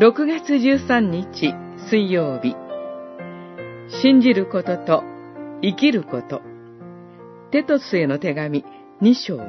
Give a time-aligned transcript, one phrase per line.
[0.00, 1.52] 6月13日
[1.90, 2.56] 水曜日。
[4.02, 5.02] 信じることと
[5.60, 6.40] 生きること。
[7.50, 8.64] テトスへの手紙
[9.02, 9.40] 2章。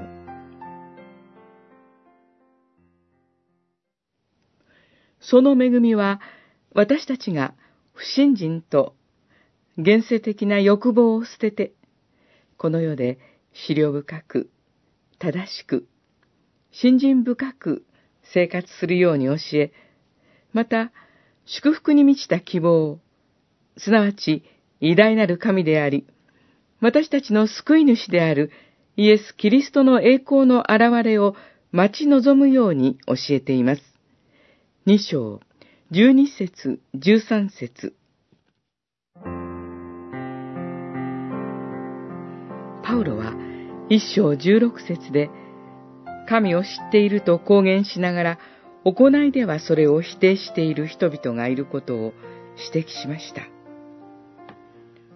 [5.21, 6.19] その恵みは
[6.73, 7.53] 私たちが
[7.93, 8.93] 不信心と
[9.77, 11.71] 現世的な欲望を捨てて、
[12.57, 13.19] この世で
[13.53, 14.49] 資料深く、
[15.17, 15.87] 正しく、
[16.73, 17.85] 信心深く
[18.33, 19.71] 生活するように教え、
[20.53, 20.91] また、
[21.45, 22.99] 祝福に満ちた希望、
[23.77, 24.43] すなわち
[24.79, 26.05] 偉大なる神であり、
[26.81, 28.51] 私たちの救い主である
[28.97, 31.35] イエス・キリストの栄光の現れを
[31.71, 33.81] 待ち望むように教えています。
[34.85, 35.39] 二章、
[35.91, 37.95] 十二節、十三節。
[42.83, 43.33] パウロは
[43.89, 45.29] 一章十六節で、
[46.27, 48.39] 神を知っていると公言しながら、
[48.83, 52.13] 行いではそれを否定している人々がいることを
[52.73, 53.47] 指摘しました。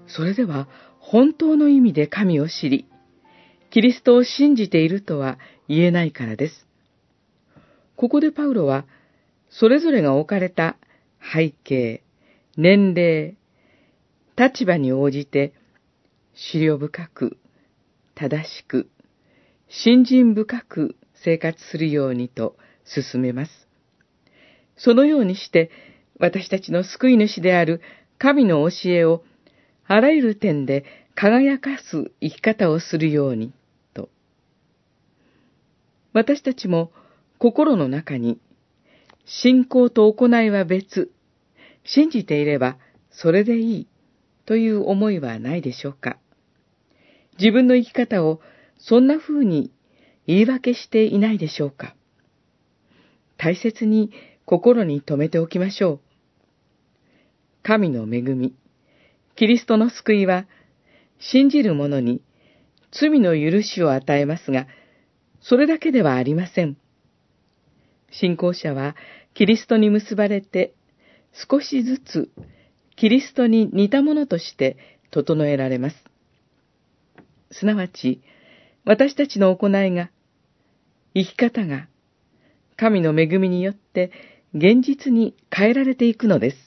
[0.08, 0.68] それでは
[1.00, 2.88] 本当の意味で神を知り、
[3.72, 6.66] キリストを信じているとは言えないからです。
[7.96, 8.86] ここでパウロは、
[9.50, 10.78] それぞれが置かれた
[11.34, 12.04] 背景、
[12.58, 13.36] 年齢、
[14.38, 15.54] 立場に応じて、
[16.34, 17.38] 資料深く、
[18.16, 18.90] 正しく、
[19.70, 23.52] 信心深く生活するようにと進めます。
[24.78, 25.72] そのようにして、
[26.20, 27.82] 私たちの救い主である
[28.18, 29.24] 神の教えを、
[29.86, 33.54] あらゆる点で輝かす生き方をするように、
[33.94, 34.10] と。
[36.14, 36.92] 私たちも
[37.40, 38.40] 心の中に、
[39.26, 41.12] 信仰と行いは別、
[41.84, 42.78] 信じていれば
[43.12, 43.88] それでいい、
[44.46, 46.18] という思いはないでしょうか。
[47.40, 48.40] 自分の生き方を
[48.78, 49.72] そんな風に
[50.28, 51.96] 言い訳していないでしょうか。
[53.38, 54.12] 大切に
[54.46, 56.00] 心に留めておきましょう。
[57.64, 58.56] 神の恵み、
[59.36, 60.46] キリストの救いは、
[61.20, 62.22] 信じる者に
[62.92, 64.68] 罪の許しを与えますが、
[65.42, 66.78] それだけではありません。
[68.12, 68.96] 信仰者は
[69.34, 70.74] キリストに結ばれて、
[71.34, 72.32] 少しずつ
[72.96, 74.78] キリストに似たものとして
[75.12, 75.96] 整えられます。
[77.52, 78.22] すなわち、
[78.86, 80.10] 私たちの行いが、
[81.14, 81.88] 生き方が、
[82.78, 84.12] 神の恵みによって
[84.54, 86.58] 現実に変えられていくのです。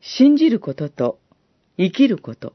[0.00, 1.18] 信じることと
[1.78, 2.54] 生きること。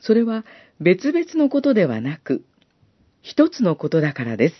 [0.00, 0.44] それは
[0.80, 2.44] 別々のことではなく、
[3.22, 4.54] 一つのことだからです。